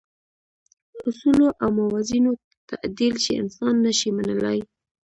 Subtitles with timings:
[1.07, 2.31] اصولو او موازینو
[2.69, 4.59] تعدیل چې انسان نه شي منلای.